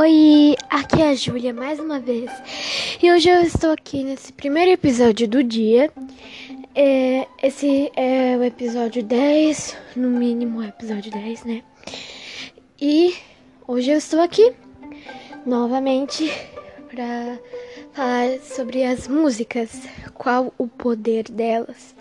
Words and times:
Oi, 0.00 0.54
aqui 0.70 1.02
é 1.02 1.08
a 1.08 1.14
Júlia 1.16 1.52
mais 1.52 1.80
uma 1.80 1.98
vez 1.98 2.30
e 3.02 3.10
hoje 3.10 3.28
eu 3.28 3.42
estou 3.42 3.72
aqui 3.72 4.04
nesse 4.04 4.32
primeiro 4.32 4.70
episódio 4.70 5.26
do 5.26 5.42
dia. 5.42 5.90
É, 6.72 7.26
esse 7.42 7.90
é 7.96 8.36
o 8.36 8.44
episódio 8.44 9.02
10, 9.02 9.76
no 9.96 10.08
mínimo 10.08 10.60
o 10.60 10.64
episódio 10.64 11.10
10, 11.10 11.44
né? 11.44 11.64
E 12.80 13.16
hoje 13.66 13.90
eu 13.90 13.98
estou 13.98 14.20
aqui 14.20 14.54
novamente 15.44 16.30
para 16.88 17.36
falar 17.92 18.38
sobre 18.38 18.84
as 18.84 19.08
músicas, 19.08 19.82
qual 20.14 20.54
o 20.56 20.68
poder 20.68 21.24
delas. 21.24 21.92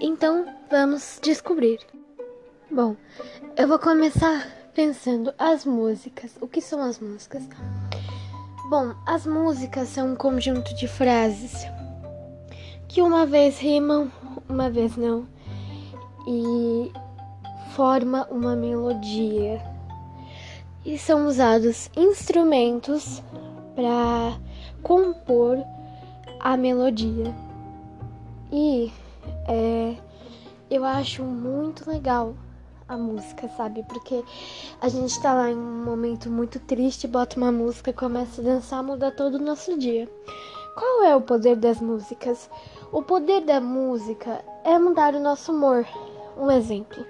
Então 0.00 0.46
vamos 0.70 1.18
descobrir. 1.20 1.80
Bom, 2.70 2.94
eu 3.56 3.66
vou 3.66 3.80
começar 3.80 4.55
pensando 4.76 5.32
as 5.38 5.64
músicas. 5.64 6.36
O 6.38 6.46
que 6.46 6.60
são 6.60 6.82
as 6.82 7.00
músicas? 7.00 7.42
Bom, 8.68 8.94
as 9.06 9.26
músicas 9.26 9.88
são 9.88 10.12
um 10.12 10.14
conjunto 10.14 10.74
de 10.74 10.86
frases 10.86 11.66
que 12.86 13.00
uma 13.00 13.24
vez 13.24 13.58
rimam, 13.58 14.12
uma 14.46 14.68
vez 14.68 14.94
não, 14.98 15.26
e 16.28 16.92
forma 17.74 18.28
uma 18.30 18.54
melodia. 18.54 19.62
E 20.84 20.98
são 20.98 21.26
usados 21.26 21.90
instrumentos 21.96 23.22
para 23.74 24.38
compor 24.82 25.56
a 26.38 26.54
melodia. 26.54 27.34
E 28.52 28.92
é, 29.48 29.96
eu 30.70 30.84
acho 30.84 31.24
muito 31.24 31.88
legal 31.88 32.34
a 32.88 32.96
música, 32.96 33.48
sabe? 33.56 33.82
Porque 33.84 34.22
a 34.80 34.88
gente 34.88 35.20
tá 35.20 35.34
lá 35.34 35.50
em 35.50 35.56
um 35.56 35.84
momento 35.84 36.30
muito 36.30 36.58
triste, 36.60 37.08
bota 37.08 37.36
uma 37.36 37.50
música, 37.50 37.92
começa 37.92 38.40
a 38.40 38.44
dançar, 38.44 38.82
muda 38.82 39.10
todo 39.10 39.34
o 39.34 39.42
nosso 39.42 39.76
dia. 39.78 40.08
Qual 40.76 41.04
é 41.04 41.16
o 41.16 41.20
poder 41.20 41.56
das 41.56 41.80
músicas? 41.80 42.50
O 42.92 43.02
poder 43.02 43.40
da 43.40 43.60
música 43.60 44.44
é 44.64 44.78
mudar 44.78 45.14
o 45.14 45.20
nosso 45.20 45.52
humor. 45.52 45.86
Um 46.36 46.50
exemplo. 46.50 47.04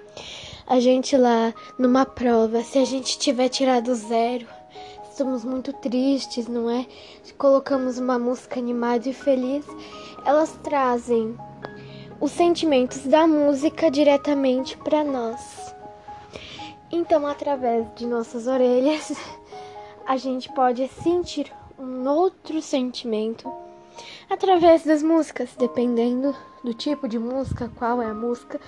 A 0.65 0.79
gente 0.79 1.15
lá 1.15 1.53
numa 1.77 2.05
prova, 2.05 2.63
se 2.63 2.79
a 2.79 2.85
gente 2.85 3.19
tiver 3.19 3.49
tirado 3.49 3.93
zero, 3.93 4.47
estamos 5.09 5.43
muito 5.43 5.73
tristes, 5.73 6.47
não 6.47 6.69
é? 6.69 6.85
Colocamos 7.37 7.97
uma 7.97 8.17
música 8.17 8.59
animada 8.59 9.07
e 9.09 9.13
feliz, 9.13 9.65
elas 10.25 10.57
trazem 10.63 11.37
os 12.19 12.31
sentimentos 12.31 13.05
da 13.05 13.27
música 13.27 13.91
diretamente 13.91 14.77
para 14.77 15.03
nós. 15.03 15.75
Então, 16.91 17.27
através 17.27 17.85
de 17.95 18.05
nossas 18.05 18.47
orelhas, 18.47 19.11
a 20.05 20.17
gente 20.17 20.51
pode 20.53 20.87
sentir 20.87 21.51
um 21.77 22.07
outro 22.07 22.61
sentimento 22.61 23.51
através 24.29 24.83
das 24.83 25.03
músicas, 25.03 25.49
dependendo 25.57 26.35
do 26.63 26.73
tipo 26.73 27.07
de 27.07 27.19
música, 27.19 27.71
qual 27.75 28.01
é 28.01 28.07
a 28.07 28.13
música, 28.13 28.59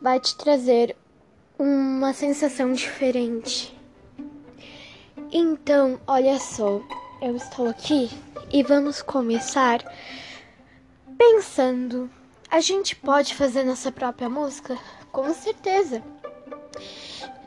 vai 0.00 0.18
te 0.18 0.36
trazer 0.36 0.96
uma 1.58 2.12
sensação 2.12 2.72
diferente. 2.72 3.78
Então, 5.30 6.00
olha 6.06 6.38
só, 6.38 6.80
eu 7.20 7.36
estou 7.36 7.68
aqui 7.68 8.10
e 8.52 8.62
vamos 8.62 9.00
começar 9.00 9.80
pensando 11.16 12.10
a 12.52 12.60
gente 12.60 12.94
pode 12.94 13.34
fazer 13.34 13.64
nossa 13.64 13.90
própria 13.90 14.28
música? 14.28 14.78
Com 15.10 15.32
certeza. 15.32 16.02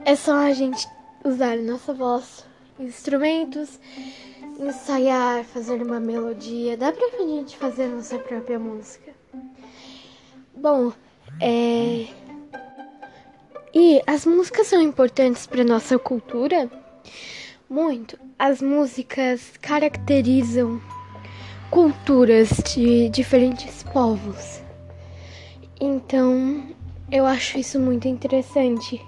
É 0.03 0.15
só 0.15 0.33
a 0.33 0.51
gente 0.51 0.87
usar 1.23 1.57
nossa 1.57 1.93
voz, 1.93 2.43
instrumentos, 2.79 3.79
ensaiar, 4.59 5.43
fazer 5.43 5.79
uma 5.83 5.99
melodia. 5.99 6.75
Dá 6.75 6.91
pra 6.91 7.07
gente 7.19 7.55
fazer 7.55 7.85
nossa 7.87 8.17
própria 8.17 8.57
música. 8.57 9.13
Bom, 10.57 10.91
é. 11.39 12.07
E 13.71 14.01
as 14.07 14.25
músicas 14.25 14.65
são 14.65 14.81
importantes 14.81 15.45
para 15.45 15.63
nossa 15.63 15.99
cultura? 15.99 16.67
Muito. 17.69 18.17
As 18.39 18.59
músicas 18.59 19.53
caracterizam 19.61 20.81
culturas 21.69 22.49
de 22.73 23.07
diferentes 23.09 23.83
povos. 23.83 24.64
Então, 25.85 26.63
eu 27.11 27.27
acho 27.27 27.59
isso 27.59 27.79
muito 27.79 28.07
interessante. 28.07 28.99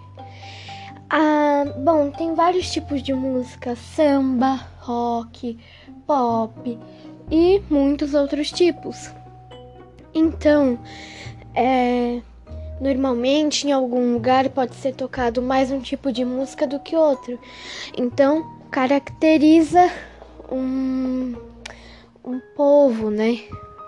Ah, 1.09 1.65
bom, 1.83 2.11
tem 2.11 2.35
vários 2.35 2.69
tipos 2.69 3.01
de 3.01 3.15
música: 3.15 3.75
samba, 3.75 4.63
rock, 4.79 5.57
pop 6.05 6.77
e 7.31 7.63
muitos 7.67 8.13
outros 8.13 8.51
tipos. 8.51 9.11
Então, 10.13 10.77
é, 11.55 12.21
normalmente 12.79 13.67
em 13.67 13.71
algum 13.71 14.13
lugar 14.13 14.47
pode 14.49 14.75
ser 14.75 14.93
tocado 14.93 15.41
mais 15.41 15.71
um 15.71 15.79
tipo 15.79 16.11
de 16.11 16.23
música 16.23 16.67
do 16.67 16.79
que 16.79 16.95
outro. 16.95 17.39
Então, 17.97 18.45
caracteriza 18.69 19.89
um, 20.51 21.35
um 22.23 22.39
povo, 22.55 23.09
né? 23.09 23.39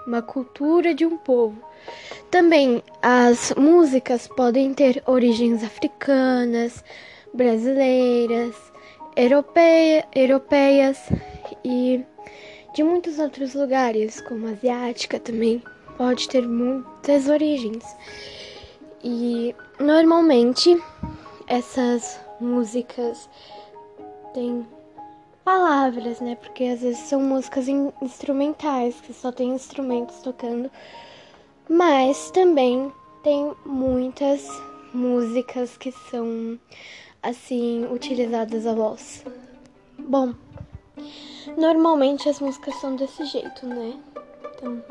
Uma 0.07 0.23
cultura 0.23 0.95
de 0.95 1.05
um 1.05 1.17
povo. 1.17 1.68
Também 2.31 2.83
as 3.01 3.53
músicas 3.57 4.27
podem 4.27 4.73
ter 4.73 5.01
origens 5.05 5.63
africanas, 5.63 6.83
brasileiras, 7.33 8.55
europeia, 9.15 10.07
europeias 10.13 10.99
e 11.63 12.03
de 12.73 12.83
muitos 12.83 13.19
outros 13.19 13.53
lugares, 13.55 14.21
como 14.21 14.47
asiática 14.47 15.19
também. 15.19 15.61
Pode 15.97 16.29
ter 16.29 16.47
muitas 16.47 17.27
origens. 17.27 17.83
E 19.03 19.55
normalmente 19.79 20.77
essas 21.47 22.19
músicas 22.39 23.29
têm 24.33 24.65
palavras, 25.43 26.21
né? 26.21 26.35
Porque 26.35 26.65
às 26.65 26.81
vezes 26.81 26.99
são 26.99 27.21
músicas 27.21 27.67
instrumentais, 27.67 29.01
que 29.01 29.13
só 29.13 29.31
tem 29.31 29.49
instrumentos 29.49 30.21
tocando 30.21 30.69
mas 31.69 32.31
também 32.31 32.91
tem 33.21 33.53
muitas 33.63 34.49
músicas 34.91 35.77
que 35.77 35.91
são 35.91 36.59
assim 37.21 37.85
utilizadas 37.91 38.65
a 38.65 38.73
voz. 38.73 39.23
Bom, 39.99 40.33
normalmente 41.55 42.27
as 42.27 42.39
músicas 42.39 42.73
são 42.81 42.95
desse 42.95 43.23
jeito, 43.25 43.67
né? 43.67 43.93
Então, 44.55 44.83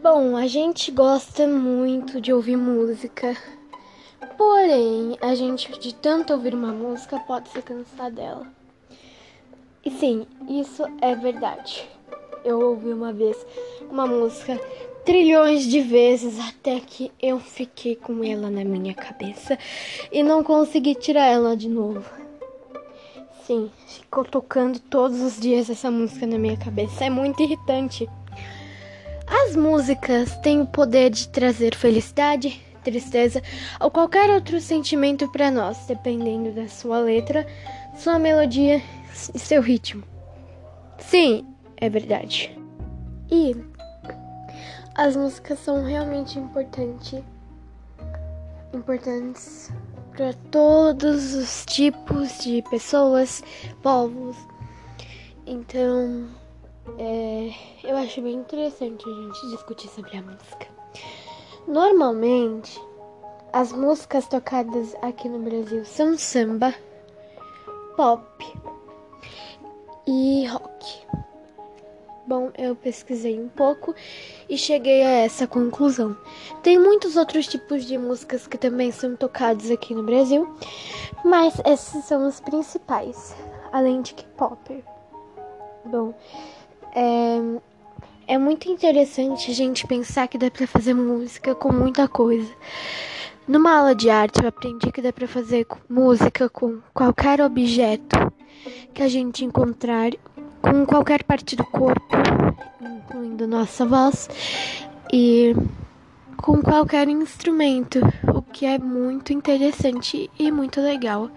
bom, 0.00 0.36
a 0.36 0.46
gente 0.46 0.92
gosta 0.92 1.48
muito 1.48 2.20
de 2.20 2.32
ouvir 2.32 2.56
música. 2.56 3.36
Porém, 4.38 5.18
a 5.20 5.34
gente 5.34 5.76
de 5.80 5.94
tanto 5.94 6.32
ouvir 6.32 6.54
uma 6.54 6.72
música 6.72 7.18
pode 7.18 7.48
se 7.48 7.60
cansar 7.60 8.10
dela. 8.12 8.46
E 9.84 9.90
sim, 9.90 10.26
isso 10.48 10.84
é 11.00 11.14
verdade 11.14 11.88
eu 12.46 12.60
ouvi 12.60 12.92
uma 12.92 13.12
vez 13.12 13.44
uma 13.90 14.06
música 14.06 14.60
trilhões 15.04 15.64
de 15.64 15.80
vezes 15.80 16.38
até 16.40 16.80
que 16.80 17.12
eu 17.22 17.38
fiquei 17.38 17.94
com 17.94 18.24
ela 18.24 18.50
na 18.50 18.64
minha 18.64 18.92
cabeça 18.92 19.56
e 20.10 20.22
não 20.22 20.42
consegui 20.42 20.96
tirar 20.96 21.26
ela 21.26 21.56
de 21.56 21.68
novo. 21.68 22.04
Sim, 23.46 23.70
ficou 23.86 24.24
tocando 24.24 24.80
todos 24.80 25.20
os 25.20 25.38
dias 25.38 25.70
essa 25.70 25.88
música 25.92 26.26
na 26.26 26.36
minha 26.36 26.56
cabeça. 26.56 27.04
É 27.04 27.10
muito 27.10 27.40
irritante. 27.40 28.08
As 29.28 29.54
músicas 29.54 30.36
têm 30.38 30.60
o 30.60 30.66
poder 30.66 31.10
de 31.10 31.28
trazer 31.28 31.76
felicidade, 31.76 32.60
tristeza 32.82 33.40
ou 33.80 33.88
qualquer 33.88 34.30
outro 34.30 34.60
sentimento 34.60 35.28
para 35.28 35.52
nós, 35.52 35.86
dependendo 35.86 36.50
da 36.50 36.66
sua 36.66 36.98
letra, 36.98 37.46
sua 37.96 38.18
melodia 38.18 38.82
e 39.32 39.38
seu 39.38 39.62
ritmo. 39.62 40.02
Sim, 40.98 41.46
é 41.76 41.88
verdade. 41.88 42.56
E 43.30 43.54
as 44.96 45.14
músicas 45.14 45.58
são 45.58 45.84
realmente 45.84 46.38
importantes, 46.38 47.22
importantes 48.72 49.70
para 50.16 50.32
todos 50.50 51.34
os 51.34 51.66
tipos 51.66 52.38
de 52.38 52.62
pessoas, 52.70 53.44
povos. 53.82 54.36
Então, 55.46 56.26
é, 56.98 57.50
eu 57.84 57.94
acho 57.98 58.22
bem 58.22 58.36
interessante 58.36 59.04
a 59.06 59.12
gente 59.12 59.50
discutir 59.50 59.88
sobre 59.88 60.16
a 60.16 60.22
música. 60.22 60.66
Normalmente, 61.68 62.80
as 63.52 63.72
músicas 63.72 64.26
tocadas 64.26 64.94
aqui 65.02 65.28
no 65.28 65.40
Brasil 65.40 65.84
são 65.84 66.16
samba, 66.16 66.74
pop 67.96 68.24
e 70.06 70.46
rock. 70.46 71.05
Bom, 72.26 72.50
eu 72.58 72.74
pesquisei 72.74 73.38
um 73.38 73.48
pouco 73.48 73.94
e 74.48 74.58
cheguei 74.58 75.02
a 75.02 75.10
essa 75.10 75.46
conclusão. 75.46 76.16
Tem 76.60 76.76
muitos 76.76 77.16
outros 77.16 77.46
tipos 77.46 77.84
de 77.84 77.96
músicas 77.96 78.48
que 78.48 78.58
também 78.58 78.90
são 78.90 79.14
tocados 79.14 79.70
aqui 79.70 79.94
no 79.94 80.02
Brasil, 80.02 80.52
mas 81.24 81.54
esses 81.64 82.04
são 82.04 82.26
os 82.26 82.40
principais, 82.40 83.32
além 83.72 84.02
de 84.02 84.12
K-pop. 84.12 84.84
Bom, 85.84 86.12
é, 86.92 87.38
é 88.26 88.38
muito 88.38 88.68
interessante 88.68 89.52
a 89.52 89.54
gente 89.54 89.86
pensar 89.86 90.26
que 90.26 90.36
dá 90.36 90.50
para 90.50 90.66
fazer 90.66 90.94
música 90.94 91.54
com 91.54 91.72
muita 91.72 92.08
coisa. 92.08 92.52
Numa 93.46 93.78
aula 93.78 93.94
de 93.94 94.10
arte 94.10 94.42
eu 94.42 94.48
aprendi 94.48 94.90
que 94.90 95.00
dá 95.00 95.12
para 95.12 95.28
fazer 95.28 95.64
música 95.88 96.48
com 96.48 96.80
qualquer 96.92 97.40
objeto 97.40 98.16
que 98.92 99.00
a 99.00 99.06
gente 99.06 99.44
encontrar 99.44 100.10
com 100.70 100.84
qualquer 100.84 101.22
parte 101.22 101.54
do 101.54 101.64
corpo, 101.64 102.16
incluindo 102.80 103.46
nossa 103.46 103.84
voz, 103.84 104.28
e 105.12 105.54
com 106.36 106.60
qualquer 106.60 107.08
instrumento, 107.08 108.00
o 108.34 108.42
que 108.42 108.66
é 108.66 108.78
muito 108.78 109.32
interessante 109.32 110.30
e 110.38 110.50
muito 110.50 110.80
legal. 110.80 111.30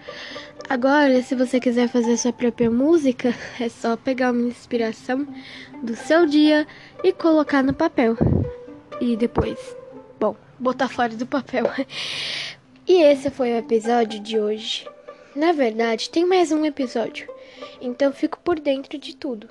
Agora, 0.68 1.22
se 1.22 1.34
você 1.34 1.58
quiser 1.58 1.88
fazer 1.88 2.16
sua 2.16 2.32
própria 2.32 2.70
música, 2.70 3.34
é 3.60 3.68
só 3.68 3.96
pegar 3.96 4.32
uma 4.32 4.48
inspiração 4.48 5.26
do 5.82 5.96
seu 5.96 6.26
dia 6.26 6.66
e 7.02 7.12
colocar 7.12 7.62
no 7.62 7.72
papel. 7.72 8.16
E 9.00 9.16
depois, 9.16 9.58
bom, 10.18 10.36
botar 10.58 10.88
fora 10.88 11.14
do 11.14 11.26
papel. 11.26 11.64
E 12.88 13.02
esse 13.04 13.30
foi 13.30 13.52
o 13.52 13.58
episódio 13.58 14.18
de 14.18 14.36
hoje. 14.36 14.84
Na 15.36 15.52
verdade, 15.52 16.10
tem 16.10 16.26
mais 16.26 16.50
um 16.50 16.64
episódio, 16.64 17.28
então 17.80 18.12
fico 18.12 18.38
por 18.40 18.58
dentro 18.60 18.98
de 18.98 19.16
tudo. 19.16 19.48